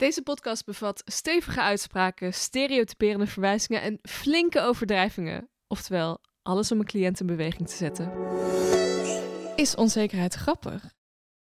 [0.00, 5.48] Deze podcast bevat stevige uitspraken, stereotyperende verwijzingen en flinke overdrijvingen.
[5.66, 8.12] Oftewel, alles om een cliënt in beweging te zetten.
[9.56, 10.94] Is onzekerheid grappig?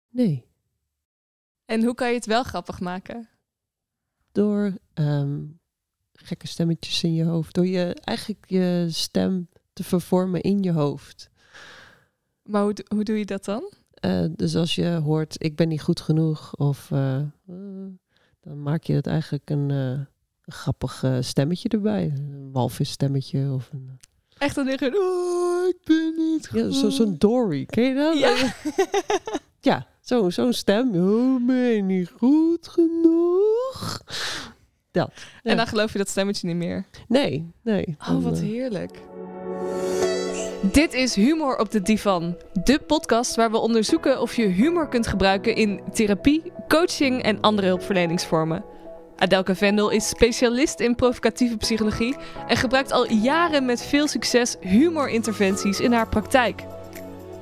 [0.09, 0.47] Nee.
[1.65, 3.29] En hoe kan je het wel grappig maken?
[4.33, 5.45] Door ehm,
[6.13, 7.55] gekke stemmetjes in je hoofd.
[7.55, 11.31] Door je eigenlijk je stem te vervormen in je hoofd.
[12.43, 13.73] Maar hoe, hoe doe je dat dan?
[14.05, 17.23] Uh, dus als je hoort, ik ben niet goed genoeg, of uh,
[18.43, 19.91] dan maak je het eigenlijk een, uh,
[20.45, 22.13] een grappig stemmetje erbij.
[22.17, 23.99] Een walvisstemmetje of een...
[24.39, 26.61] Echt dan liggen, oh, ik ben niet goed.
[26.61, 28.19] Ja, Zo'n zo Dory, ken je dat?
[28.19, 28.55] Ja,
[29.61, 30.95] ja zo'n zo stem.
[30.95, 34.03] Oh, ben je niet goed genoeg?
[34.91, 35.11] Dat.
[35.15, 35.51] Ja.
[35.51, 36.85] En dan geloof je dat stemmetje niet meer.
[37.09, 37.97] Nee, nee.
[37.99, 38.99] Oh, wat heerlijk.
[40.71, 45.07] Dit is Humor op de Divan, de podcast waar we onderzoeken of je humor kunt
[45.07, 48.65] gebruiken in therapie, coaching en andere hulpverleningsvormen.
[49.17, 55.81] Adelka Vendel is specialist in provocatieve psychologie en gebruikt al jaren met veel succes humorinterventies
[55.81, 56.65] in haar praktijk.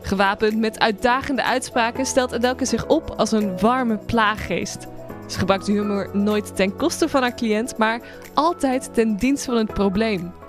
[0.03, 4.87] Gewapend met uitdagende uitspraken stelt Adelka zich op als een warme plaaggeest.
[5.29, 8.01] Ze gebruikt humor nooit ten koste van haar cliënt, maar
[8.35, 10.40] altijd ten dienste van het probleem.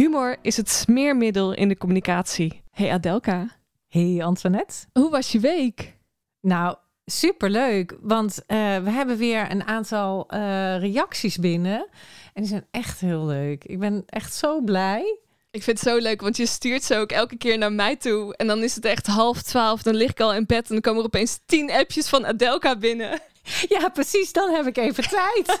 [0.00, 2.62] Humor is het smeermiddel in de communicatie.
[2.70, 3.56] Hey Adelka.
[3.88, 4.74] Hey Antoinette.
[4.92, 5.96] Hoe was je week?
[6.40, 7.96] Nou, superleuk.
[8.00, 10.38] Want uh, we hebben weer een aantal uh,
[10.78, 11.86] reacties binnen.
[12.32, 13.64] En die zijn echt heel leuk.
[13.64, 15.18] Ik ben echt zo blij.
[15.50, 18.36] Ik vind het zo leuk, want je stuurt ze ook elke keer naar mij toe.
[18.36, 20.80] En dan is het echt half twaalf, dan lig ik al in bed en dan
[20.80, 23.20] komen er opeens tien appjes van Adelka binnen.
[23.68, 24.32] Ja, precies.
[24.32, 25.60] Dan heb ik even tijd.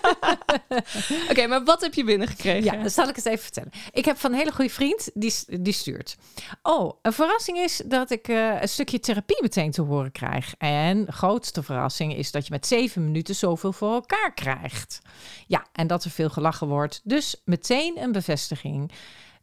[0.68, 2.64] Oké, okay, maar wat heb je binnengekregen?
[2.64, 3.72] Ja, dan zal ik het even vertellen.
[3.92, 6.16] Ik heb van een hele goede vriend, die, die stuurt.
[6.62, 10.54] Oh, een verrassing is dat ik uh, een stukje therapie meteen te horen krijg.
[10.58, 15.00] En grootste verrassing is dat je met zeven minuten zoveel voor elkaar krijgt.
[15.46, 17.00] Ja, en dat er veel gelachen wordt.
[17.04, 18.92] Dus meteen een bevestiging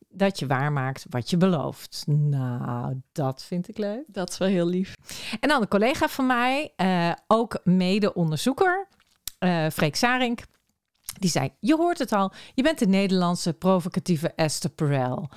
[0.09, 2.03] dat je waarmaakt wat je belooft.
[2.07, 4.03] Nou, dat vind ik leuk.
[4.07, 4.95] Dat is wel heel lief.
[5.39, 8.87] En dan een collega van mij, uh, ook mede-onderzoeker,
[9.39, 10.41] uh, Freek Sarink.
[11.19, 15.29] Die zei, je hoort het al, je bent de Nederlandse provocatieve Esther Perel.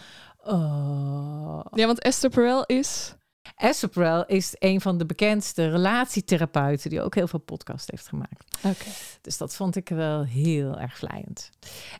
[0.44, 1.60] Oh.
[1.72, 3.14] Ja, want Esther Perel is...
[3.56, 8.44] Esther Perel is een van de bekendste relatietherapeuten die ook heel veel podcast heeft gemaakt.
[8.62, 8.90] Oké.
[9.20, 11.50] Dus dat vond ik wel heel erg vlijend.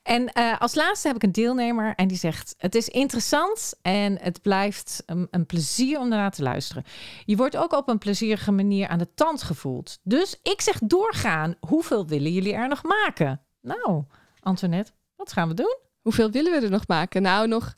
[0.02, 4.18] En uh, als laatste heb ik een deelnemer en die zegt: Het is interessant en
[4.20, 6.84] het blijft een, een plezier om naar te luisteren.
[7.24, 9.98] Je wordt ook op een plezierige manier aan de tand gevoeld.
[10.02, 11.54] Dus ik zeg doorgaan.
[11.60, 13.40] Hoeveel willen jullie er nog maken?
[13.60, 14.04] Nou,
[14.40, 15.78] Antoinette, wat gaan we doen?
[16.00, 17.22] Hoeveel willen we er nog maken?
[17.22, 17.74] Nou, nog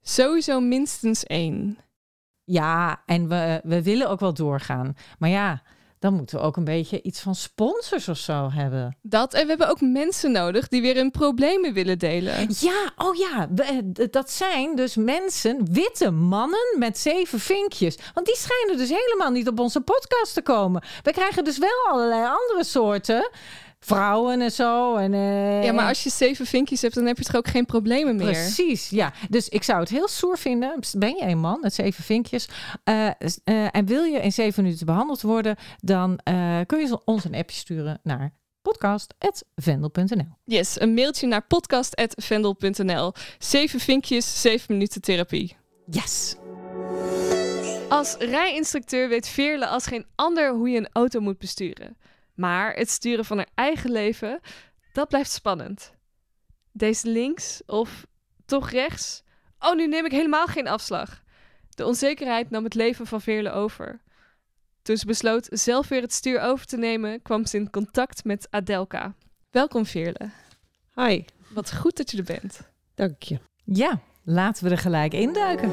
[0.00, 1.78] sowieso minstens één.
[2.46, 4.96] Ja, en we, we willen ook wel doorgaan.
[5.18, 5.62] Maar ja,
[5.98, 8.96] dan moeten we ook een beetje iets van sponsors of zo hebben.
[9.02, 12.46] Dat, en we hebben ook mensen nodig die weer hun problemen willen delen.
[12.58, 13.48] Ja, oh ja,
[14.10, 17.98] dat zijn dus mensen, witte mannen met zeven vinkjes.
[18.14, 20.82] Want die schijnen dus helemaal niet op onze podcast te komen.
[21.02, 23.30] We krijgen dus wel allerlei andere soorten
[23.86, 24.96] vrouwen en zo.
[24.96, 27.66] En, uh, ja, maar als je zeven vinkjes hebt, dan heb je toch ook geen
[27.66, 28.26] problemen meer.
[28.26, 29.12] Precies, ja.
[29.30, 30.80] Dus ik zou het heel stoer vinden.
[30.98, 32.48] Ben je een man met zeven vinkjes
[32.84, 33.06] uh,
[33.44, 36.20] uh, en wil je in zeven minuten behandeld worden, dan
[36.66, 38.32] kun je ons een appje sturen naar
[38.62, 40.28] podcast.vendel.nl.
[40.44, 43.12] Yes, een mailtje naar podcast.vendel.nl.
[43.38, 45.56] Zeven vinkjes, zeven minuten therapie.
[45.90, 46.36] Yes.
[47.88, 51.96] Als rijinstructeur weet Veerle als geen ander hoe je een auto moet besturen.
[52.36, 54.40] Maar het sturen van haar eigen leven,
[54.92, 55.94] dat blijft spannend.
[56.72, 58.06] Deze links of
[58.44, 59.22] toch rechts?
[59.58, 61.22] Oh, nu neem ik helemaal geen afslag.
[61.70, 64.00] De onzekerheid nam het leven van Veerle over.
[64.82, 68.46] Toen ze besloot zelf weer het stuur over te nemen, kwam ze in contact met
[68.50, 69.14] Adelka.
[69.50, 70.30] Welkom Veerle.
[70.94, 71.24] Hi.
[71.48, 72.60] Wat goed dat je er bent.
[72.94, 73.38] Dank je.
[73.64, 75.70] Ja, laten we er gelijk induiken.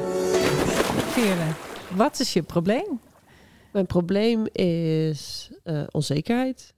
[1.10, 1.52] Veerle,
[1.96, 3.00] wat is je probleem?
[3.74, 6.74] Mijn probleem is uh, onzekerheid.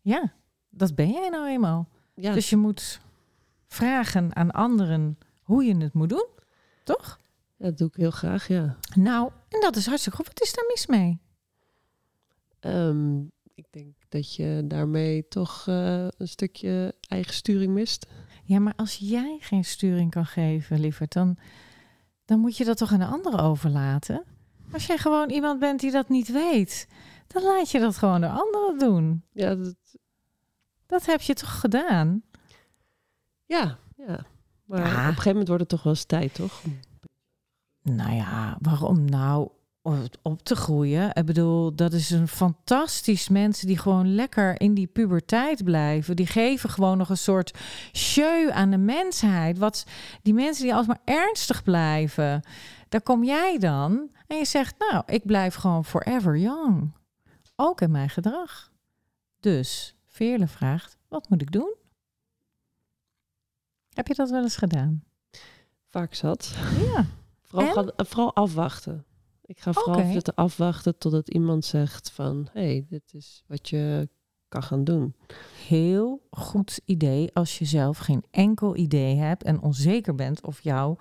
[0.00, 0.32] Ja,
[0.70, 1.88] dat ben jij nou eenmaal.
[2.14, 2.32] Ja.
[2.32, 3.00] Dus je moet
[3.66, 6.26] vragen aan anderen hoe je het moet doen,
[6.84, 7.20] toch?
[7.56, 8.76] Ja, dat doe ik heel graag, ja.
[8.94, 10.26] Nou, en dat is hartstikke goed.
[10.26, 11.18] Wat is daar mis mee?
[12.60, 18.06] Um, ik denk dat je daarmee toch uh, een stukje eigen sturing mist.
[18.44, 21.38] Ja, maar als jij geen sturing kan geven, lieverd, dan,
[22.24, 24.24] dan moet je dat toch aan de anderen overlaten?
[24.72, 26.88] Als jij gewoon iemand bent die dat niet weet,
[27.26, 29.24] dan laat je dat gewoon de anderen doen.
[29.32, 29.74] Ja, dat...
[30.86, 32.22] dat heb je toch gedaan?
[33.44, 34.26] Ja, ja.
[34.64, 36.62] Maar op een gegeven moment wordt het toch wel eens tijd, toch?
[37.82, 39.48] Nou ja, waarom nou?
[40.22, 41.14] Op- te groeien.
[41.14, 46.16] Ik bedoel, dat is een fantastisch mensen die gewoon lekker in die puberteit blijven.
[46.16, 47.58] Die geven gewoon nog een soort
[47.92, 49.58] show aan de mensheid.
[49.58, 49.86] Wat
[50.22, 52.42] die mensen die alsmaar ernstig blijven,
[52.88, 56.92] daar kom jij dan en je zegt, nou, ik blijf gewoon forever young.
[57.56, 58.70] Ook in mijn gedrag.
[59.40, 61.74] Dus Veerle vraagt, wat moet ik doen?
[63.94, 65.04] Heb je dat wel eens gedaan?
[65.88, 66.54] Vaak zat.
[66.78, 67.04] Ja.
[67.42, 69.04] Vooral, gaan- vooral afwachten.
[69.46, 70.12] Ik ga vooral Oké.
[70.12, 72.48] zitten afwachten totdat iemand zegt van...
[72.52, 74.08] hé, hey, dit is wat je
[74.48, 75.14] kan gaan doen.
[75.66, 80.96] heel goed idee als je zelf geen enkel idee hebt en onzeker bent of jouw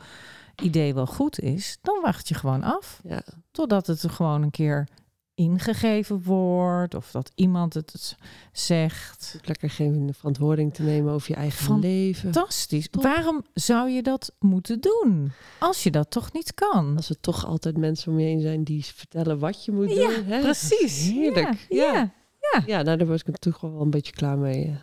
[0.63, 4.51] idee wel goed is, dan wacht je gewoon af Ja, totdat het er gewoon een
[4.51, 4.87] keer
[5.35, 8.15] ingegeven wordt of dat iemand het
[8.51, 9.33] zegt.
[9.33, 12.33] het lekker geen verantwoording te nemen over je eigen leven.
[12.33, 12.87] Fantastisch.
[12.91, 16.93] Waarom zou je dat moeten doen als je dat toch niet kan?
[16.95, 20.07] Als er toch altijd mensen om je heen zijn die vertellen wat je moet Ja,
[20.07, 20.25] doen.
[20.25, 20.41] Hè?
[20.41, 21.09] Precies.
[21.09, 21.65] Heerlijk.
[21.69, 22.13] Ja, ja.
[22.53, 22.63] Ja.
[22.65, 24.77] Ja, nou, daar was ik toch wel een beetje klaar mee.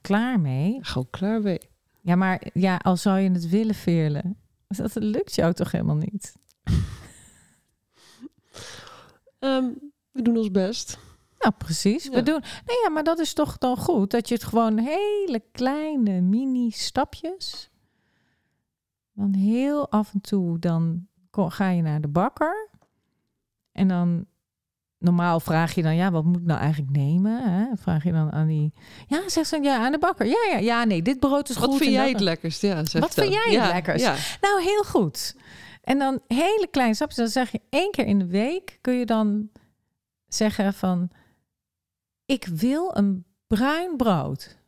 [0.00, 0.78] klaar mee.
[0.80, 1.58] Gewoon klaar mee.
[2.00, 4.36] Ja, maar ja, al zou je het willen veerlen,
[4.76, 6.36] dat lukt jou toch helemaal niet?
[9.38, 9.68] Ehm,
[10.12, 10.98] we doen ons best.
[11.38, 12.08] Nou, precies.
[12.08, 12.40] We doen.
[12.40, 17.70] Nee, ja, maar dat is toch dan goed dat je het gewoon hele kleine mini-stapjes.
[19.12, 22.68] Dan heel af en toe dan ga je naar de bakker
[23.72, 24.26] en dan
[24.98, 27.52] normaal vraag je dan ja, wat moet ik nou eigenlijk nemen?
[27.52, 27.76] Hè?
[27.76, 28.72] Vraag je dan aan die
[29.06, 30.26] ja, zegt ze ja aan de bakker.
[30.26, 31.78] Ja, ja, ja, nee, dit brood is Wat goed.
[31.78, 32.62] vind en jij het lekkerst?
[32.62, 33.10] Ja, Wat dan.
[33.10, 34.04] vind jij het lekkerst?
[34.04, 34.14] Ja.
[34.40, 35.36] Nou, heel goed.
[35.88, 37.18] En dan hele kleine stapjes.
[37.18, 39.50] Dan zeg je één keer in de week kun je dan
[40.26, 41.10] zeggen van...
[42.24, 44.58] Ik wil een bruin brood.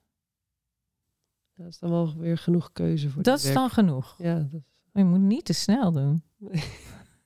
[1.54, 4.14] Dat is dan wel weer genoeg keuze voor Dat is dan genoeg.
[4.18, 4.62] Ja, dat is...
[4.92, 6.22] Maar je moet niet te snel doen.
[6.36, 6.64] Nee.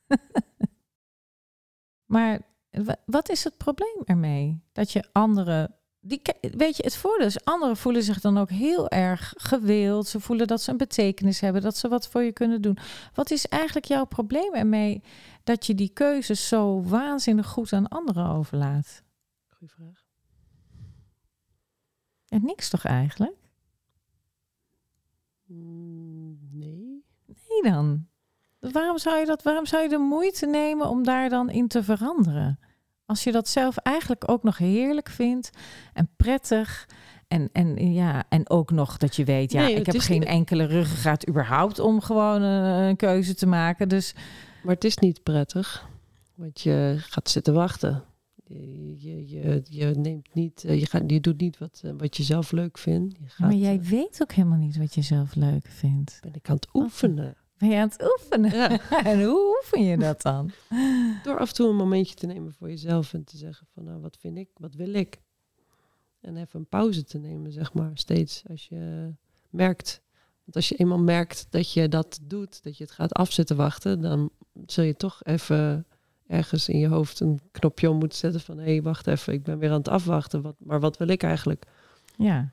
[2.14, 2.40] maar
[2.70, 4.62] wa- wat is het probleem ermee?
[4.72, 5.74] Dat je anderen...
[6.06, 10.06] Die, weet je, het voordeel is, anderen voelen zich dan ook heel erg gewild.
[10.06, 12.78] Ze voelen dat ze een betekenis hebben, dat ze wat voor je kunnen doen.
[13.14, 15.02] Wat is eigenlijk jouw probleem ermee
[15.44, 19.02] dat je die keuzes zo waanzinnig goed aan anderen overlaat?
[19.48, 20.04] Goeie vraag.
[22.28, 23.36] En niks toch eigenlijk?
[25.46, 27.04] Mm, nee.
[27.26, 28.06] Nee dan.
[28.60, 29.42] Waarom zou je dat?
[29.42, 32.58] Waarom zou je de moeite nemen om daar dan in te veranderen?
[33.06, 35.50] Als je dat zelf eigenlijk ook nog heerlijk vindt
[35.92, 36.88] en prettig.
[37.28, 40.28] En, en, ja, en ook nog dat je weet, ja, Nee, ik heb geen niet-
[40.28, 43.88] enkele ruggengraat überhaupt om gewoon een, een keuze te maken.
[43.88, 44.14] Dus
[44.62, 45.88] Maar het is niet prettig.
[46.34, 48.04] Want je gaat zitten wachten.
[48.46, 52.16] Je, je, je, je neemt niet, eh, je, gaat, je doet niet wat, eh, wat
[52.16, 53.16] je zelf leuk vindt.
[53.18, 56.18] Je gaat, maar jij eh, weet ook helemaal niet wat je zelf leuk vindt.
[56.22, 57.36] ben ik aan het oefenen.
[57.64, 58.50] Ben je aan het oefenen?
[58.50, 58.80] Ja.
[59.12, 60.50] en hoe oefen je dat dan?
[61.22, 64.00] Door af en toe een momentje te nemen voor jezelf en te zeggen van nou,
[64.00, 65.20] wat vind ik, wat wil ik?
[66.20, 69.12] En even een pauze te nemen, zeg maar, steeds als je
[69.50, 70.02] merkt.
[70.44, 74.00] Want als je eenmaal merkt dat je dat doet, dat je het gaat afzetten wachten,
[74.00, 74.30] dan
[74.66, 75.86] zul je toch even
[76.26, 79.42] ergens in je hoofd een knopje om moeten zetten van hé, hey, wacht even, ik
[79.42, 80.42] ben weer aan het afwachten.
[80.42, 81.64] Wat, maar wat wil ik eigenlijk?
[82.16, 82.50] Ja,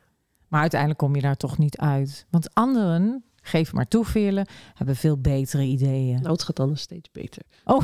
[0.48, 2.26] maar uiteindelijk kom je daar toch niet uit.
[2.30, 6.20] Want anderen, geef maar toe, Veerle, hebben veel betere ideeën.
[6.22, 7.42] Nou, het gaat dan steeds beter.
[7.66, 7.84] Oh,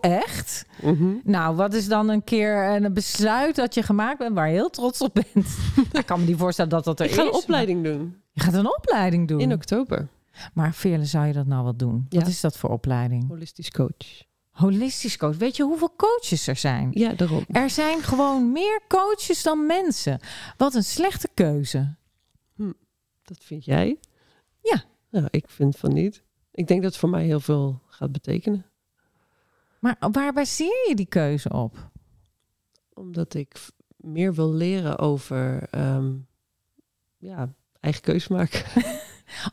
[0.00, 0.64] echt?
[1.24, 4.70] Nou, wat is dan een keer een besluit dat je gemaakt bent waar je heel
[4.70, 5.46] trots op bent?
[6.00, 7.28] ik kan me niet voorstellen dat dat er Ik ga is.
[7.28, 9.40] een opleiding doen Je gaat een opleiding doen.
[9.40, 10.08] in oktober.
[10.54, 12.06] Maar Veerle, zou je dat nou wel doen?
[12.08, 12.18] Ja.
[12.18, 13.28] Wat is dat voor opleiding?
[13.28, 14.22] Holistisch coach.
[14.50, 15.36] Holistisch coach.
[15.36, 16.88] Weet je hoeveel coaches er zijn?
[16.92, 17.44] Ja, daarom.
[17.48, 20.20] Er zijn gewoon meer coaches dan mensen.
[20.56, 21.94] Wat een slechte keuze.
[23.22, 23.98] Dat vind jij?
[25.12, 25.18] Ja.
[25.18, 26.22] Nou, ik vind van niet.
[26.50, 28.66] Ik denk dat het voor mij heel veel gaat betekenen.
[29.78, 31.90] Maar waar baseer je die keuze op?
[32.94, 33.54] Omdat ik
[33.96, 36.14] meer wil leren over ehm,
[37.18, 38.64] ja, eigen keuze maken.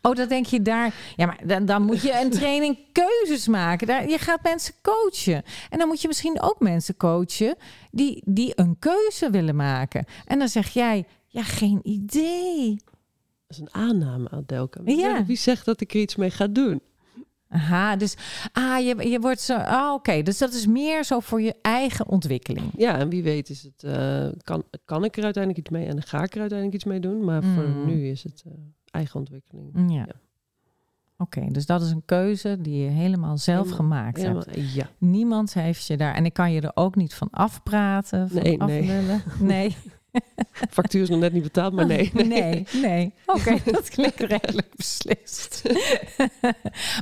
[0.02, 0.94] Oh, dat denk je daar.
[1.16, 3.88] Ja, maar dan, dan moet je een training keuzes maken.
[3.88, 5.44] Daar, je gaat mensen coachen.
[5.70, 7.56] En dan moet je misschien ook mensen coachen
[7.92, 10.06] die, die een keuze willen maken.
[10.26, 12.80] En dan zeg jij, ja, geen idee.
[13.50, 14.84] Dat is een aanname, Adelka.
[14.84, 15.26] Wie, Ja.
[15.26, 16.82] wie zegt dat ik er iets mee ga doen?
[17.48, 18.16] Aha, dus
[18.52, 19.56] ah, je, je wordt zo.
[19.56, 20.22] Ah, oké.
[20.22, 22.72] Dus dat is meer zo voor je eigen ontwikkeling.
[22.78, 26.02] Ja, en wie weet is het, eh, kan, kan ik er uiteindelijk iets mee en
[26.04, 27.24] ga ik er uiteindelijk iets mee doen.
[27.24, 27.86] Maar voor Mm.
[27.86, 28.52] nu is het eh,
[28.92, 29.72] eigen ontwikkeling.
[29.74, 29.96] Ja.
[29.96, 30.08] Ja.
[31.18, 34.74] Oké, dus dat is een keuze die je helemaal zelf Helemaal- gemaakt Helemaal, hebt.
[34.74, 34.90] ja.
[34.98, 36.14] Niemand heeft je daar.
[36.16, 38.30] En ik kan je er ook niet van afpraten.
[38.30, 39.22] Van Nee, nee.
[39.40, 39.76] Nee.
[40.70, 42.12] Factuur is nog net niet betaald, maar nee.
[42.14, 43.14] Nee, nee.
[43.26, 45.62] Oké, dat klinkt redelijk beslist.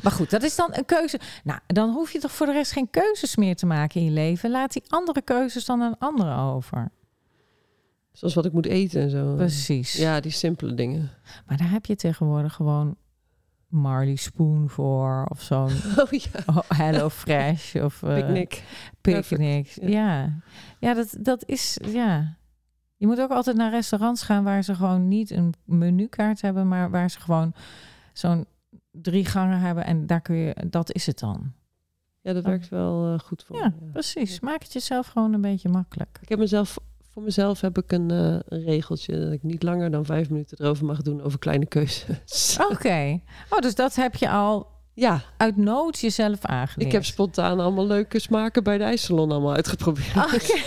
[0.04, 1.20] maar goed, dat is dan een keuze.
[1.44, 4.12] Nou, dan hoef je toch voor de rest geen keuzes meer te maken in je
[4.12, 4.50] leven.
[4.50, 6.92] Laat die andere keuzes dan aan anderen over.
[8.12, 9.36] Zoals wat ik moet eten en zo.
[9.36, 9.94] Precies.
[9.94, 11.12] Ja, die simpele dingen.
[11.46, 12.96] Maar daar heb je tegenwoordig gewoon
[13.68, 18.64] Marley Spoon voor of zo'n Oh ja, oh, Hello Fresh of eh, picnic.
[19.02, 19.68] Picnic.
[19.82, 19.88] Ja.
[19.90, 20.40] Ja,
[20.80, 22.37] ja dat, dat is, ja.
[22.98, 26.90] Je moet ook altijd naar restaurants gaan waar ze gewoon niet een menukaart hebben, maar
[26.90, 27.54] waar ze gewoon
[28.14, 28.46] zo'n
[28.92, 31.54] drie gangen hebben en daar kun je, dat is het dan.
[32.22, 34.40] Ja, dat werkt wel eh, goed voor Ja, me, precies.
[34.40, 36.20] Maak het jezelf gewoon een beetje makkelijk.
[36.22, 36.78] Ik heb mezelf,
[37.10, 40.58] voor mezelf heb ik een, eh, een regeltje dat ik niet langer dan vijf minuten
[40.62, 42.58] erover mag doen over kleine keuzes.
[42.72, 43.20] Oké.
[43.50, 46.88] Oh, dus dat heb je al Ja, uit nood jezelf aangeleerd.
[46.88, 50.14] ik heb spontaan allemaal leuke smaken bij de ijssalon allemaal uitgeprobeerd.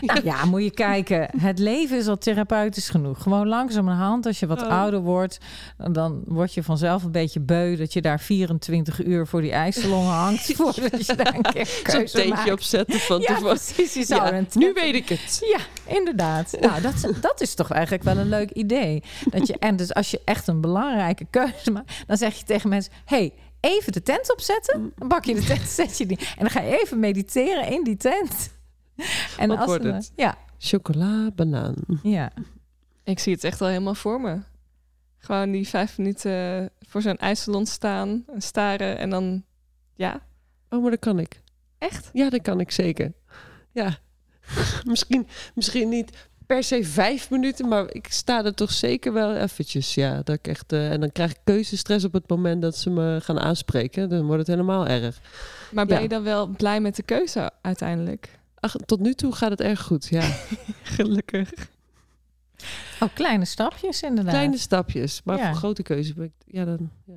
[0.00, 1.28] Nou ja, moet je kijken.
[1.38, 3.22] Het leven is al therapeutisch genoeg.
[3.22, 4.68] Gewoon langzamerhand, als je wat Oh.
[4.68, 5.38] ouder wordt,
[5.92, 10.04] dan- word je vanzelf een beetje beu dat je daar 24 uur voor die ijssalon
[10.06, 13.54] hangt voordat je daar een keer Zo'n teentje opzetten van Ja, tevoren.
[13.56, 13.94] precies.
[13.94, 15.38] Je zou Ja, nu weet ik het.
[15.52, 16.56] Ja, inderdaad.
[16.60, 19.02] Nou, dat, dat is toch eigenlijk wel een leuk idee.
[19.30, 22.68] Dat je, en dus als je echt een belangrijke keuze maakt, dan zeg je tegen
[22.68, 23.32] mensen: hey,
[23.66, 24.92] even de tent opzetten.
[24.96, 26.18] Dan bak je de tent, zet je die.
[26.18, 28.50] En dan ga je even mediteren in die tent.
[29.38, 30.12] En Wat als wordt we- het?
[30.16, 31.74] Ja, Chocola, banaan.
[32.02, 32.32] ja.
[33.04, 34.38] Ik zie het echt al helemaal voor me.
[35.18, 39.44] Gewoon die vijf minuten voor zo'n ijssalon staan en staren en dan...
[39.94, 40.20] Ja,
[40.70, 41.42] Oh, maar dat kan ik.
[41.78, 42.10] echt?
[42.12, 43.12] Ja, dat kan ik zeker.
[43.72, 43.98] Ja.
[44.84, 49.94] misschien, misschien niet per se vijf minuten, maar ik sta er toch zeker wel eventjes.
[49.94, 52.90] Ja, dat ik echt, eh, en dan krijg ik keuzestress op het moment dat ze
[52.90, 54.08] me gaan aanspreken.
[54.08, 55.20] Dan wordt het helemaal erg.
[55.72, 56.02] Maar ben Ja.
[56.02, 58.38] je dan wel blij met de keuze uiteindelijk?
[58.60, 60.06] Ach, tot nu toe gaat het erg goed.
[60.06, 60.20] Ja,
[60.96, 61.50] Gelukkig.
[63.00, 64.32] Oh, kleine stapjes inderdaad.
[64.32, 65.20] kleine stapjes.
[65.24, 65.46] Maar Ja.
[65.48, 67.14] voor grote keuze ben ik, ja, dan, ja.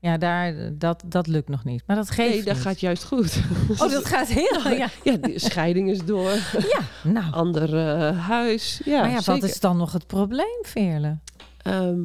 [0.00, 1.82] Ja, daar, dat, dat lukt nog niet.
[1.86, 2.62] Maar dat geeft Nee, dat niet.
[2.62, 3.40] gaat juist goed.
[3.70, 4.68] Oh, dat gaat heel...
[4.78, 6.30] Ja, Ja, de scheiding is door.
[6.74, 7.32] ja nou.
[7.32, 8.80] Ander eh, huis.
[8.84, 11.18] Ja, maar ja, wat is dan nog het probleem, Veerle?
[11.62, 12.00] Ehm,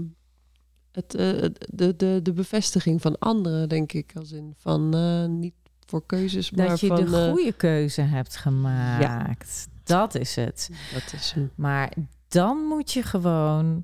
[0.92, 4.12] het, eh, de, de, de bevestiging van anderen, denk ik.
[4.16, 5.54] Als in van eh, niet
[5.86, 7.06] voor keuzes, maar Dat je van...
[7.06, 9.68] de goede keuze hebt gemaakt.
[9.84, 10.70] Dat is het.
[10.94, 11.52] dat is hem.
[11.56, 11.94] Maar
[12.28, 13.84] dan moet je gewoon,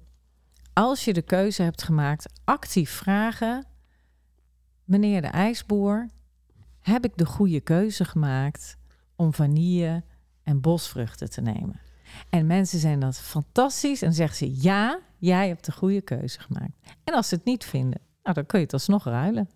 [0.74, 3.66] als je de keuze hebt gemaakt, actief vragen:
[4.90, 6.10] Meneer de ijsboer,
[6.80, 8.78] heb ik de goede keuze gemaakt
[9.16, 10.04] om vanille
[10.44, 11.80] en bosvruchten te nemen?
[12.30, 16.72] En mensen zijn dat fantastisch en zeggen ze: Ja, jij hebt de goede keuze gemaakt.
[17.04, 19.50] En als ze het niet vinden, nou, dan kun je het alsnog ruilen.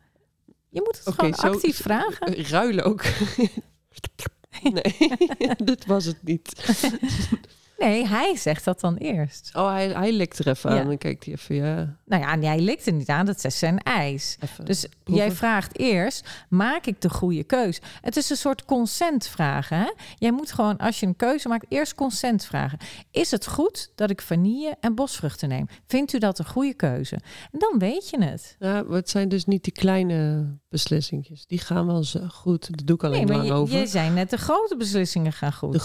[0.69, 2.27] Je moet het gewoon actief zo- vragen.
[2.27, 3.03] eh, Ruilen ook.
[4.73, 5.15] nee,
[5.65, 6.51] dit was het niet.
[7.83, 9.49] Nee, hij zegt dat dan eerst.
[9.53, 10.79] Oh, hij, hij likt er even Ja.
[10.79, 10.87] aan.
[10.87, 11.97] Dan kijkt hij even, ja.
[12.05, 14.37] Nou ja, en jij likt er niet aan, dat is zijn ijs.
[14.39, 15.25] Even Dus proeven.
[15.25, 17.79] jij vraagt eerst, maak ik de goede keus?
[18.01, 19.77] Het is een soort consent vragen.
[19.77, 19.91] Hè?
[20.17, 22.77] Jij moet gewoon, als je een keuze maakt, eerst consent vragen.
[23.11, 25.65] Is het goed dat ik vanille en bosvruchten neem?
[25.87, 27.15] Vindt u dat een goede keuze?
[27.51, 28.55] En dan weet je het.
[28.59, 31.45] Ja, het zijn dus niet die kleine beslissingjes.
[31.45, 32.67] Die gaan wel zo goed.
[32.77, 33.77] Daar doe ik alleen Nee, maar je, over.
[33.79, 35.71] je zijn net de grote beslissingen gaan goed.
[35.73, 35.79] De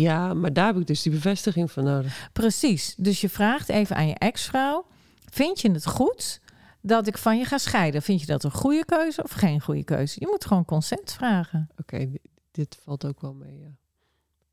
[0.00, 2.28] ja, maar daar heb ik dus die bevestiging van nodig.
[2.32, 2.94] Precies.
[2.96, 4.86] Dus je vraagt even aan je ex-vrouw:
[5.30, 6.40] Vind je het goed
[6.80, 8.02] dat ik van je ga scheiden?
[8.02, 10.16] Vind je dat een goede keuze of geen goede keuze?
[10.18, 11.68] Je moet gewoon consent vragen.
[11.76, 12.20] Oké, di-
[12.50, 13.70] dit valt ook wel mee, ja.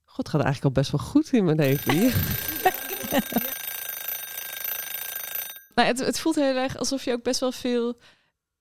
[0.05, 2.15] God, gaat eigenlijk al best wel goed in mijn leven hier.
[5.75, 7.97] Nou, het, het voelt heel erg alsof je ook best wel veel,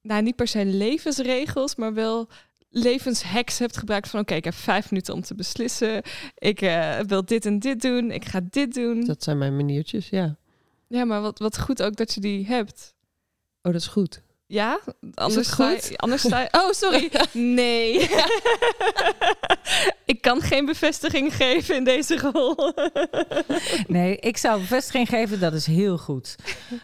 [0.02, 2.28] nou niet per se levensregels, maar wel
[2.70, 6.02] levenshacks hebt gebruikt van oké, ik heb vijf minuten om te beslissen.
[6.38, 8.10] Ik eh, wil dit en dit doen.
[8.10, 9.04] Ik ga dit doen.
[9.04, 10.37] Dat zijn mijn maniertjes, ja.
[10.88, 12.94] Ja, maar wat, wat goed ook dat je die hebt.
[13.62, 14.22] Oh, dat is goed.
[14.46, 14.80] Ja,
[15.14, 15.96] anders het sta je- goed?
[15.96, 17.10] anders sta je- Oh, sorry.
[17.32, 18.00] Nee.
[20.12, 22.72] ik kan geen bevestiging geven in deze rol.
[23.87, 26.34] Nee, ik zou bevestiging geven, dat is heel goed.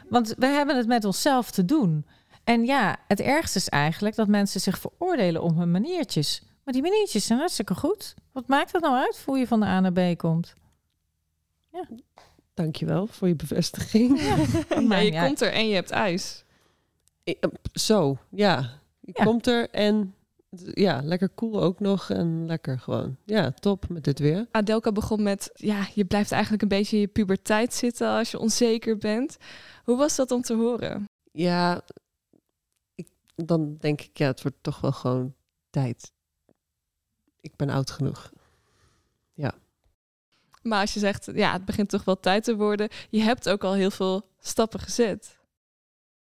[0.09, 2.07] Want we hebben het met onszelf te doen.
[2.45, 6.43] En ja, het ergste is eigenlijk dat mensen zich veroordelen om hun maniertjes.
[6.65, 8.15] Maar die maniertjes zijn hartstikke goed.
[8.33, 10.55] Wat maakt het nou uit hoe je van de A naar B komt?
[12.55, 14.21] Dankjewel voor je bevestiging.
[14.21, 14.37] ja,
[15.01, 16.45] je komt er en je hebt ijs.
[17.25, 17.35] Eh,
[17.73, 18.71] Zo, ja.
[19.01, 19.25] Je Ja.
[19.25, 20.15] komt er en
[20.75, 23.17] ja, lekker cool ook nog en lekker gewoon.
[23.25, 24.47] Ja, top met dit weer.
[24.51, 28.39] Adelka begon met, ja, je blijft eigenlijk een beetje in je puberteit zitten als je
[28.39, 29.37] onzeker bent.
[29.85, 31.09] Hoe was dat om te horen?
[31.33, 31.83] Ja,
[33.35, 35.35] dan denk ik, ja, het wordt toch wel gewoon
[35.71, 36.13] tijd.
[37.41, 38.33] Ik ben oud genoeg.
[40.65, 42.89] Maar als je zegt, ja, het begint toch wel tijd te worden.
[43.11, 45.39] Je hebt ook al heel veel stappen gezet.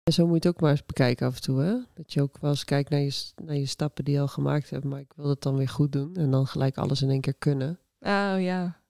[0.03, 1.61] En zo moet je het ook maar eens bekijken af en toe.
[1.61, 1.75] Hè?
[1.93, 4.69] Dat je ook wel eens kijkt naar je, naar je stappen die je al gemaakt
[4.69, 4.83] hebt.
[4.83, 6.15] Maar ik wil het dan weer goed doen.
[6.15, 7.79] En dan gelijk alles in één keer kunnen.
[7.99, 8.81] Oh ja.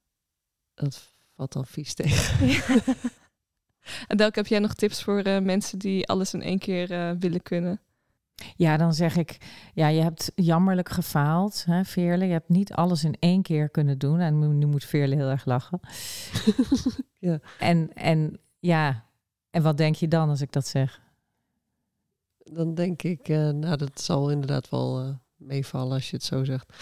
[0.74, 2.48] Dat valt dan vies tegen.
[4.08, 7.12] En Delk, heb jij nog tips voor eh, mensen die alles in één keer eh,
[7.20, 7.82] willen kunnen?
[8.56, 9.38] Ja, dan zeg ik,
[9.74, 12.26] ja, je hebt jammerlijk gefaald, hè, Veerle.
[12.26, 14.20] Je hebt niet alles in één keer kunnen doen.
[14.20, 15.80] En nu- moet Veerle heel erg lachen.
[17.20, 17.40] Ja.
[17.60, 19.06] En, en ja,
[19.50, 21.02] en wat denk je dan als ik dat zeg?
[22.38, 26.44] Dan denk ik, eh, nou dat zal inderdaad wel eh, meevallen als je het zo
[26.44, 26.74] zegt.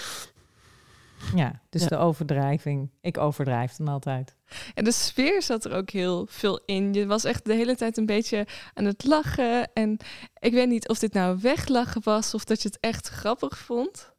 [1.36, 1.88] Ja, dus Ja.
[1.88, 2.92] de overdrijving.
[3.02, 4.36] Ik overdrijf dan altijd.
[4.74, 6.94] En de sfeer zat er ook heel veel in.
[6.94, 9.74] Je was echt de hele tijd een beetje aan het lachen.
[9.74, 9.98] En
[10.40, 14.14] ik weet niet of dit nou weglachen was of dat je het echt grappig vond.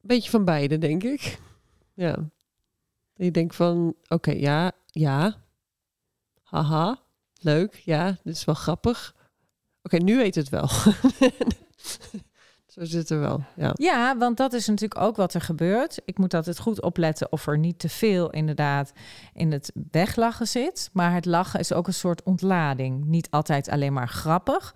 [0.00, 1.38] Beetje van beide, denk ik.
[1.94, 2.30] Ja.
[3.14, 5.44] Je denkt van, oké, ja, ja.
[6.42, 7.02] Haha,
[7.40, 9.14] leuk, ja, dit is wel grappig.
[9.82, 10.68] Oké, nu weet het wel.
[12.76, 13.70] Zo zit er wel, ja.
[13.74, 16.00] Ja, want dat is natuurlijk ook wat er gebeurt.
[16.04, 18.92] Ik moet altijd goed opletten of er niet te veel inderdaad
[19.32, 20.90] in het weglachen zit.
[20.92, 23.04] Maar het lachen is ook een soort ontlading.
[23.04, 24.74] Niet altijd alleen maar grappig.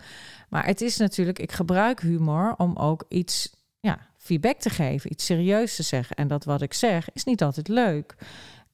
[0.49, 5.25] Maar het is natuurlijk, ik gebruik humor om ook iets, ja, feedback te geven, iets
[5.25, 6.17] serieus te zeggen.
[6.17, 8.17] En dat wat ik zeg is niet altijd leuk.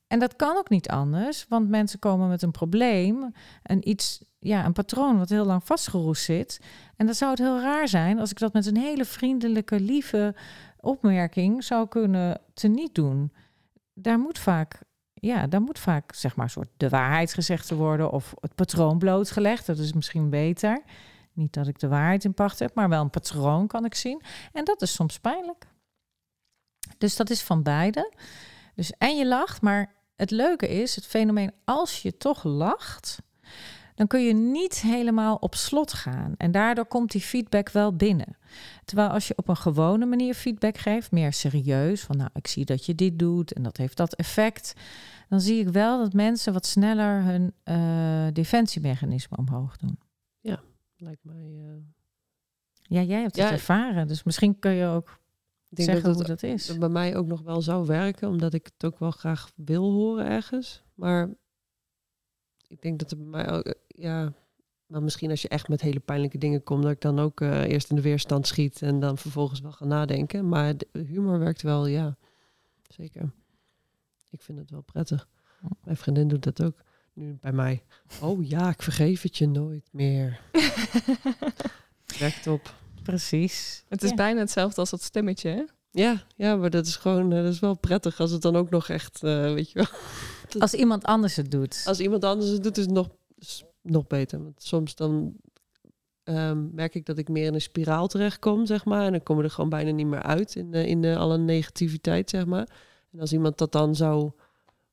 [0.07, 4.65] En dat kan ook niet anders, want mensen komen met een probleem, een iets, ja,
[4.65, 6.61] een patroon wat heel lang vastgeroest zit.
[6.97, 10.35] En dan zou het heel raar zijn als ik dat met een hele vriendelijke, lieve
[10.81, 13.33] opmerking zou kunnen teniet doen.
[13.95, 14.81] Daar moet vaak,
[15.15, 18.99] ja, daar moet vaak zeg maar soort de waarheid gezegd te worden of het patroon
[18.99, 19.67] blootgelegd.
[19.67, 20.83] Dat is misschien beter.
[21.33, 24.23] Niet dat ik de waarheid in pacht heb, maar wel een patroon kan ik zien.
[24.53, 25.67] En dat is soms pijnlijk.
[26.99, 28.13] Dus dat is van beide.
[28.75, 33.19] Dus en je lacht, maar het leuke is, het fenomeen als je toch lacht,
[33.97, 36.35] dan kun je niet helemaal op slot gaan.
[36.37, 38.37] En daardoor komt die feedback wel binnen.
[38.85, 42.65] Terwijl als je op een gewone manier feedback geeft, meer serieus, van nou, ik zie
[42.65, 44.73] dat je dit doet en dat heeft dat effect,
[45.29, 49.99] dan zie ik wel dat mensen wat sneller hun eh, defensiemechanisme omhoog doen.
[50.99, 51.37] Lijkt mij...
[51.37, 51.83] eh,
[52.83, 53.53] Ja, jij hebt het Ja.
[53.53, 55.21] ervaren, dus misschien kun je ook
[55.69, 56.79] ik denk zeggen dat hoe dat is.
[56.79, 60.27] bij mij ook nog wel zou werken, omdat ik het ook wel graag wil horen
[60.27, 60.83] ergens.
[60.95, 61.29] Maar
[62.69, 64.33] ik denk dat het bij mij ook, ja,
[64.87, 67.63] maar misschien als je echt met hele pijnlijke dingen komt, dat ik dan ook eh,
[67.65, 70.49] eerst in de weerstand schiet en dan vervolgens wel ga nadenken.
[70.49, 72.17] Maar de humor werkt wel, ja,
[72.89, 73.31] zeker.
[74.31, 75.29] Ik vind het wel prettig.
[75.85, 76.83] Mijn vriendin doet dat ook.
[77.13, 77.83] Nu bij mij.
[78.21, 80.41] Oh ja, ik vergeef het je nooit meer.
[82.19, 82.75] Werkt op.
[83.03, 83.85] Precies.
[83.89, 84.17] Het is Ja.
[84.17, 85.63] bijna hetzelfde als dat stemmetje, hè?
[85.91, 88.71] Ja, ja, maar dat is gewoon, eh, dat is wel prettig als het dan ook
[88.71, 89.89] nog echt, eh, weet je wel.
[90.63, 91.83] Als iemand anders het doet.
[91.87, 93.09] Als iemand anders het doet, is het nog,
[93.91, 94.43] nog beter.
[94.43, 95.37] Want soms dan
[96.23, 99.05] ehm, merk ik dat ik meer in een spiraal terechtkom, zeg maar.
[99.05, 101.39] En dan kom ik er gewoon bijna niet meer uit in, eh, in eh, alle
[101.39, 102.69] negativiteit, zeg maar.
[103.13, 104.33] En als iemand dat dan zou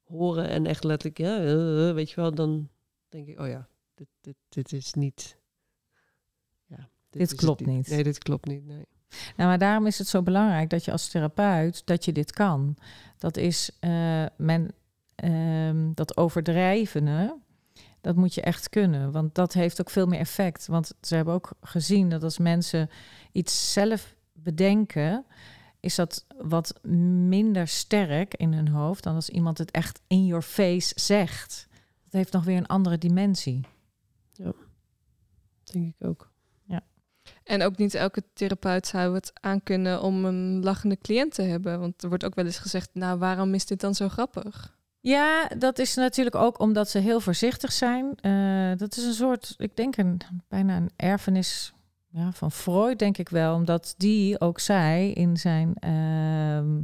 [0.04, 2.70] horen en echt letterlijk, ja, eh, weet je wel, dan
[3.10, 5.38] denk ik, oh ja, dit, dit, dit is niet...
[6.66, 7.88] Ja, Dit is het klopt niet.
[7.88, 8.86] Nee, dit klopt niet, nee.
[9.10, 12.78] Nou, maar daarom is het zo belangrijk dat je als therapeut dat je dit kan.
[13.18, 13.78] Dat is
[14.38, 14.72] men,
[15.16, 17.38] ehm, dat overdrijvene,
[18.04, 20.68] dat moet je echt kunnen, want dat heeft ook veel meer effect.
[20.68, 22.90] Want ze hebben ook gezien dat als mensen
[23.32, 25.26] iets zelf bedenken,
[25.80, 26.80] is dat wat
[27.28, 31.68] minder sterk in hun hoofd dan als iemand het echt in your face zegt.
[32.04, 33.66] Dat heeft nog weer een andere dimensie.
[35.64, 36.32] Denk ik ook.
[37.44, 41.80] En ook niet elke therapeut zou het aankunnen om een lachende cliënt te hebben.
[41.80, 44.78] Want er wordt ook wel eens gezegd, nou, waarom is dit dan zo grappig?
[45.04, 48.16] Ja, dat is natuurlijk ook omdat ze heel voorzichtig zijn.
[48.16, 51.74] Eh, dat is een soort, ik denk een, bijna een erfenis
[52.08, 53.56] ja, van Freud, denk ik wel.
[53.56, 56.82] Omdat die ook zei in zijn ehm,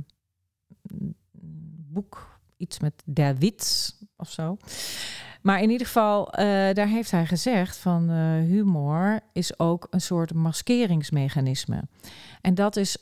[1.91, 4.57] boek, iets met der wits of zo.
[5.41, 10.01] Maar in ieder geval, eh, daar heeft hij gezegd van eh, humor is ook een
[10.01, 11.81] soort maskeringsmechanisme.
[12.41, 12.97] En dat is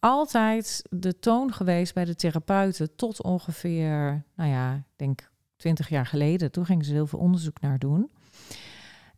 [0.00, 6.06] altijd de toon geweest bij de therapeuten tot ongeveer, nou ja, ik denk 20 jaar
[6.06, 6.50] geleden.
[6.50, 8.10] Toen gingen ze heel veel onderzoek naar doen.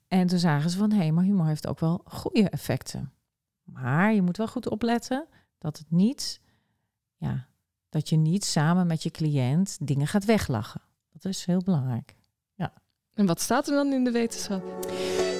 [0.09, 3.13] En toen zagen ze van, hé, hey, maar humor heeft ook wel goede effecten.
[3.63, 5.27] Maar je moet wel goed opletten
[5.59, 6.41] dat het niet,
[7.17, 7.47] ja,
[7.89, 10.81] dat je niet samen met je cliënt dingen gaat weglachen.
[11.13, 12.19] Dat is heel belangrijk.
[13.21, 14.63] En wat staat er dan in de wetenschap?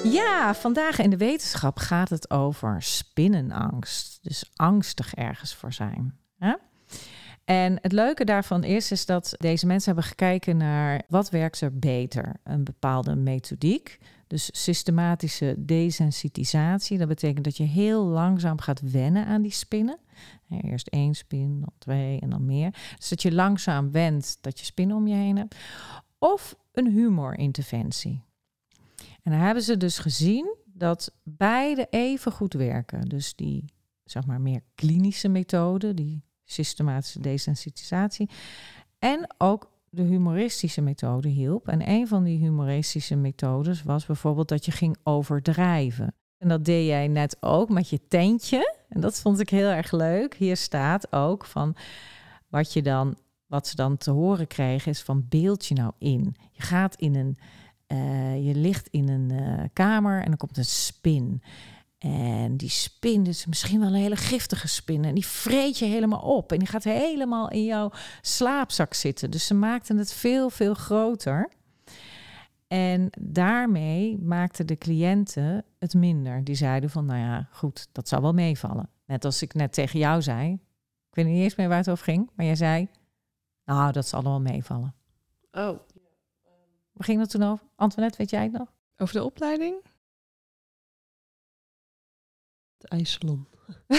[0.03, 4.19] Ja, vandaag in de wetenschap gaat het over spinnenangst.
[4.21, 6.19] Dus angstig ergens voor zijn.
[7.45, 11.79] En het leuke daarvan is, is dat deze mensen hebben gekeken naar wat werkt er
[11.79, 12.35] beter.
[12.43, 16.97] Een bepaalde methodiek, dus systematische desensitisatie.
[16.97, 19.97] Dat betekent dat je heel langzaam gaat wennen aan die spinnen.
[20.61, 22.73] Eerst één spin, dan twee en dan meer.
[22.97, 25.55] Dus dat je langzaam went dat je spinnen om je heen hebt.
[26.17, 28.23] Of een humorinterventie.
[29.23, 33.01] En dan hebben ze dus gezien dat beide even goed werken.
[33.09, 33.65] Dus die,
[34.03, 38.29] zeg maar, meer klinische methode, die systematische desensitisatie.
[38.99, 41.67] En ook de humoristische methode hielp.
[41.67, 46.15] En een van die humoristische methodes was bijvoorbeeld dat je ging overdrijven.
[46.37, 48.75] En dat deed jij net ook met je tentje.
[48.89, 50.35] En dat vond ik heel erg leuk.
[50.35, 51.75] Hier staat ook van
[52.47, 56.35] wat je dan, wat ze dan te horen kregen, is van beeld je nou in.
[56.51, 57.37] Je gaat in een,
[57.91, 61.41] uh, je ligt in een uh, kamer en er komt een spin.
[61.97, 65.05] En die spin is misschien wel een hele giftige spin.
[65.05, 66.51] En die vreet je helemaal op.
[66.51, 69.31] En die gaat helemaal in jouw slaapzak zitten.
[69.31, 71.49] Dus ze maakten het veel, veel groter.
[72.67, 76.43] En daarmee maakten de cliënten het minder.
[76.43, 78.89] Die zeiden van, nou ja, goed, dat zal wel meevallen.
[79.05, 80.53] Net als ik net tegen jou zei.
[81.09, 82.29] Ik weet niet eens meer waar het over ging.
[82.35, 82.87] Maar jij zei,
[83.65, 84.93] nou, dat zal wel meevallen.
[85.51, 85.79] Oh.
[87.01, 87.65] Waar ging dat toen over?
[87.75, 88.73] Antoinette, weet jij het nog?
[88.97, 89.75] Over de opleiding?
[92.77, 93.47] De ijssalon.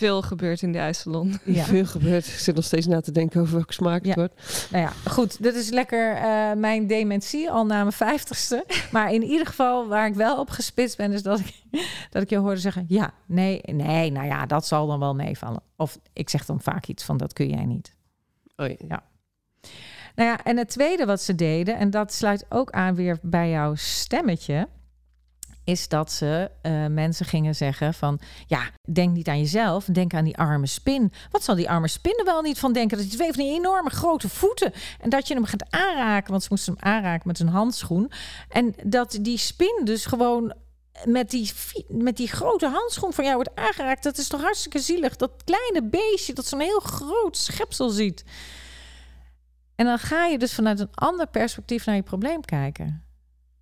[0.00, 1.38] Veel gebeurt in de ijssalon.
[1.44, 1.64] Ja.
[1.64, 2.26] Veel gebeurt.
[2.26, 4.14] Ik zit nog steeds na te denken over welke smaak het Ja.
[4.14, 4.68] wordt.
[4.70, 8.64] Nou ja, goed, dit is lekker eh, mijn dementie al na mijn vijftigste.
[8.92, 11.62] Maar in ieder geval, waar ik wel op gespitst ben, is dat ik,
[12.10, 15.62] dat ik je hoorde zeggen: ja, nee, nee, nou ja, dat zal dan wel meevallen.
[15.76, 17.94] Of ik zeg dan vaak iets van: dat kun jij niet.
[18.56, 19.02] Oh, ja.
[20.16, 23.50] Nou ja, en het tweede wat ze deden, en dat sluit ook aan weer bij
[23.50, 24.68] jouw stemmetje,
[25.64, 30.24] is dat ze eh, mensen gingen zeggen van, ja, denk niet aan jezelf, denk aan
[30.24, 31.12] die arme spin.
[31.30, 32.96] Wat zal die arme spin er wel niet van denken?
[32.96, 36.42] Dat hij twee van die enorme grote voeten en dat je hem gaat aanraken, want
[36.42, 38.10] ze moesten hem aanraken met een handschoen.
[38.48, 40.54] En dat die spin dus gewoon
[41.04, 41.52] met die,
[41.88, 44.02] met die grote handschoen van jou wordt aangeraakt.
[44.02, 45.16] Dat is toch hartstikke zielig.
[45.16, 48.24] Dat kleine beestje dat zo'n heel groot schepsel ziet.
[49.76, 53.02] En dan ga je dus vanuit een ander perspectief naar je probleem kijken.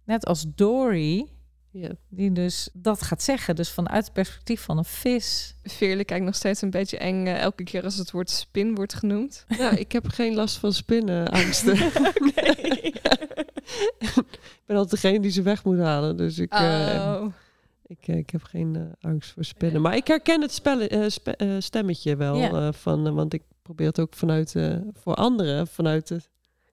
[0.05, 1.29] Net als Dory,
[1.71, 1.89] Ja.
[2.09, 3.57] die dus dat gaat zeggen.
[3.57, 5.55] Dus vanuit het perspectief van een vis.
[5.63, 8.95] Veerle kijkt nog steeds een beetje eng eh, elke keer als het woord spin wordt
[8.95, 9.45] genoemd.
[9.59, 11.77] Nou, ik heb geen last van spinnenangsten.
[13.99, 16.17] ik ben altijd degene die ze weg moet halen.
[16.17, 16.61] Dus ik, eh,
[17.21, 17.33] Oh.
[18.01, 19.81] Ik, eh, ik heb geen eh, angst voor spinnen.
[19.83, 22.37] Maar ik herken het spelle, eh, spe- stemmetje wel.
[22.37, 22.73] Ja.
[22.73, 24.55] van, want ik probeer het ook vanuit,
[24.93, 26.21] voor anderen, vanuit de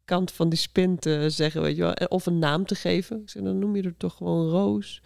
[0.05, 1.61] kant van die spin te zeggen.
[1.61, 3.21] Weet je wel, of een naam te geven.
[3.21, 5.01] Ik zeg, dan noem je er toch gewoon Roos.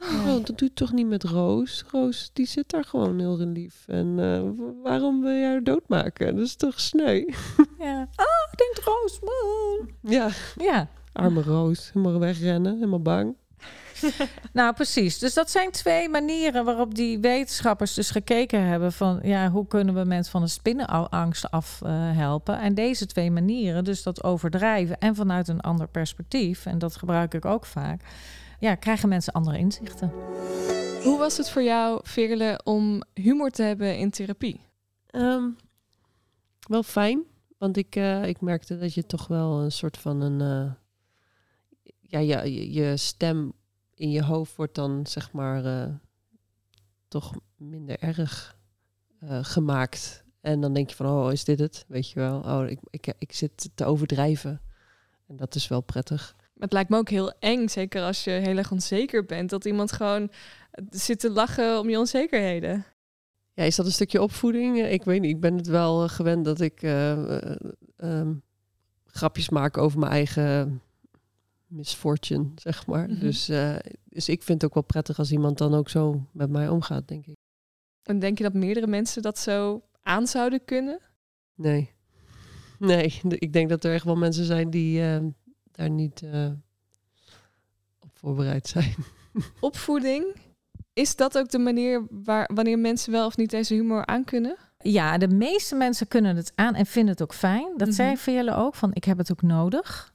[0.00, 1.84] Oh, dat doe je toch niet met Roos?
[1.90, 3.84] Roos, die zit daar gewoon heel lief.
[3.86, 4.16] En
[4.56, 6.36] wa- waarom wil jij haar doodmaken?
[6.36, 7.24] Dat is toch sneu?
[7.78, 8.02] Ja.
[8.52, 9.20] Ik denk Roos.
[10.02, 11.90] Ja, Ja, arme Roos.
[11.92, 13.36] Helemaal wegrennen, helemaal bang.
[14.52, 15.18] nou precies.
[15.18, 19.94] Dus dat zijn twee manieren waarop die wetenschappers dus gekeken hebben van ja, hoe kunnen
[19.94, 22.58] we mensen van de spinnenangst afhelpen?
[22.58, 27.34] en deze twee manieren, dus dat overdrijven en vanuit een ander perspectief, en dat gebruik
[27.34, 28.02] ik ook vaak,
[28.58, 30.12] ja, krijgen mensen andere inzichten.
[31.02, 34.60] Hoe was het voor jou, Veerle, om humor te hebben in therapie?
[35.06, 35.44] Ehm,
[36.68, 37.22] wel fijn,
[37.58, 40.40] want ik, eh, ik merkte dat je toch wel een soort van een...
[40.40, 40.72] eh,
[42.18, 43.52] ja, je, je stem
[43.94, 45.94] in je hoofd wordt dan zeg maar eh,
[47.08, 48.58] toch minder erg
[49.20, 50.24] eh, gemaakt.
[50.40, 51.84] En dan denk je van, oh, is dit het?
[51.88, 54.60] Weet je wel, oh, ik, ik, ik zit te overdrijven.
[55.26, 56.34] En dat is wel prettig.
[56.36, 59.64] Maar het lijkt me ook heel eng, zeker als je heel erg onzeker bent, dat
[59.64, 60.30] iemand gewoon
[60.90, 62.84] zit te lachen om je onzekerheden.
[63.52, 64.78] Ja, is dat een stukje opvoeding?
[64.78, 65.30] Eh, Ik weet niet.
[65.30, 67.56] Ik ben het wel eh, gewend dat ik eh, eh,
[67.96, 68.34] ehm,
[69.06, 70.82] grapjes maak over mijn eigen
[71.74, 73.08] misfortune, zeg maar.
[73.08, 73.18] Mhm.
[73.20, 76.50] dus, eh, dus ik vind het ook wel prettig als iemand dan ook zo met
[76.50, 77.36] mij omgaat, denk ik.
[78.02, 81.00] En denk je dat meerdere mensen dat zo aan zouden kunnen?
[81.54, 81.92] Nee.
[82.78, 85.18] Nee, ik denk dat er echt wel mensen zijn die eh,
[85.70, 86.50] daar niet eh,
[88.00, 88.94] op voorbereid zijn.
[89.60, 90.34] Opvoeding,
[90.92, 94.56] is dat ook de manier waar, wanneer mensen wel of niet deze humor aan kunnen?
[94.78, 97.72] Ja, de meeste mensen kunnen het aan en vinden het ook fijn.
[97.76, 97.96] Dat Mhm.
[97.96, 100.13] zei Veerle ook, van ik heb het ook nodig.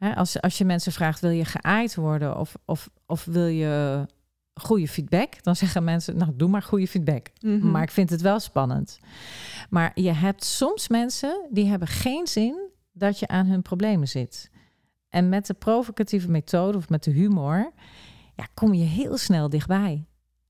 [0.00, 4.06] Hè, als, als je mensen vraagt, wil je geaaid worden of, of, of wil je
[4.54, 5.42] goede feedback?
[5.42, 7.30] Dan zeggen mensen, nou doe maar goede feedback.
[7.40, 7.70] Mhm.
[7.70, 8.98] Maar ik vind het wel spannend.
[9.70, 14.50] Maar je hebt soms mensen die hebben geen zin dat je aan hun problemen zit.
[15.08, 17.72] En met de provocatieve methode of met de humor,
[18.36, 20.06] ja, kom je heel snel dichtbij.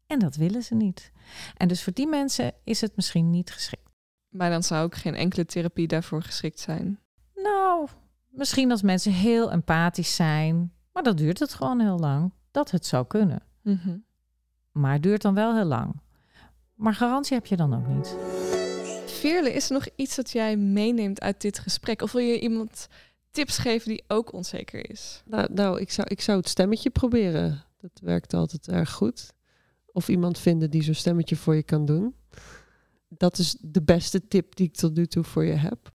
[0.06, 1.12] En dat willen ze niet.
[1.56, 3.90] En dus voor die mensen is het misschien niet geschikt.
[4.28, 6.98] Maar dan zou ook geen enkele therapie daarvoor geschikt zijn.
[7.34, 7.88] Nou,
[8.30, 12.32] misschien als mensen heel empathisch zijn, maar dat duurt het gewoon heel lang.
[12.50, 13.42] Dat het zou kunnen.
[13.62, 13.96] Mhm.
[14.72, 16.00] Maar het duurt dan wel heel lang.
[16.74, 18.16] Maar garantie heb je dan ook niet.
[19.06, 22.02] Veerle, is er nog iets dat jij meeneemt uit dit gesprek?
[22.02, 22.88] Of wil je iemand
[23.30, 25.22] tips geven die ook onzeker is?
[25.26, 27.64] Nou, nou ik, zou, ik zou het stemmetje proberen.
[27.80, 29.32] Dat werkt altijd erg goed.
[29.92, 32.14] Of iemand vinden die zo'n stemmetje voor je kan doen.
[33.08, 35.92] Dat is de beste tip die ik tot nu toe voor je heb.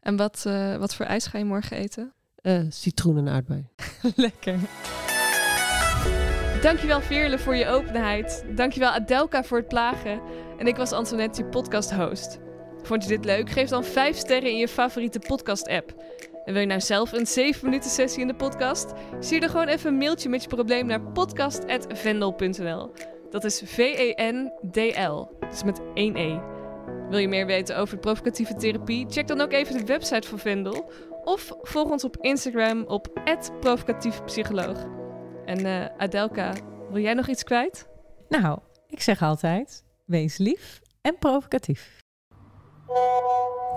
[0.00, 2.12] En wat, eh, wat voor ijs ga je morgen eten?
[2.34, 3.68] Eh, citroen en aardbei.
[4.16, 4.58] Lekker.
[6.62, 8.44] Dankjewel Veerle voor je openheid.
[8.54, 10.20] Dankjewel Adelka voor het plagen.
[10.58, 12.38] En ik was Antoinette, je podcast host.
[12.82, 13.50] Vond je dit leuk?
[13.50, 15.94] Geef dan 5 sterren in je favoriete podcast app.
[16.44, 18.92] En wil je nou zelf een 7 minuten sessie in de podcast?
[19.20, 22.92] Stuur dan gewoon even een mailtje met je probleem naar podcast.vendel.nl.
[23.30, 25.28] Dat is V-E-N-D-L.
[25.50, 26.49] Dus met één E.
[27.10, 29.06] Wil je meer weten over provocatieve therapie?
[29.08, 30.92] Check dan ook even de website van Vendel.
[31.24, 33.20] Of volg ons op Instagram op
[33.60, 34.86] provocatiefpsycholoog.
[35.44, 36.52] En eh, Adelka,
[36.90, 37.88] wil jij nog iets kwijt?
[38.28, 41.98] Nou, ik zeg altijd: wees lief en provocatief.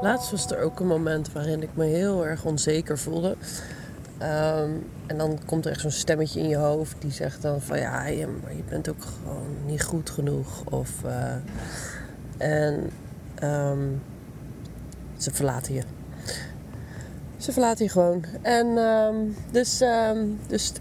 [0.02, 3.36] Laatst was er ook een moment waarin ik me heel erg onzeker voelde.
[4.18, 4.72] Ehm,
[5.08, 8.06] en dan komt er echt zo'n stemmetje in je hoofd die zegt dan van ja,
[8.06, 10.64] je, maar je bent ook gewoon niet goed genoeg.
[10.66, 11.36] Of, eh,
[12.38, 12.90] en
[13.44, 13.88] ehm,
[15.18, 15.82] ze verlaten je.
[17.38, 18.26] Ze verlaten je gewoon.
[18.42, 19.16] En ehm,
[19.52, 20.72] dus, ehm, dus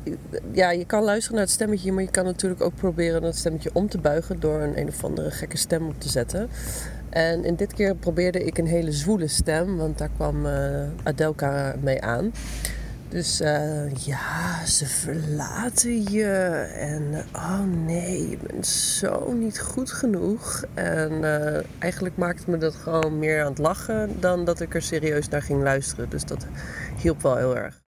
[0.52, 3.70] ja, je kan luisteren naar het stemmetje, maar je kan natuurlijk ook proberen dat stemmetje
[3.72, 6.48] om te buigen door een een of andere gekke stem op te zetten.
[7.08, 10.52] En in dit keer probeerde ik een hele zwoele stem, want daar kwam uh,
[11.02, 12.32] Adelka mee aan.
[13.12, 16.32] Dus uh, ja, ze verlaten je.
[16.78, 20.64] En oh nee, je bent zo niet goed genoeg.
[20.74, 24.82] En uh, eigenlijk maakte me dat gewoon meer aan het lachen dan dat ik er
[24.82, 26.10] serieus naar ging luisteren.
[26.10, 26.46] Dus dat
[26.96, 27.80] hielp wel heel erg.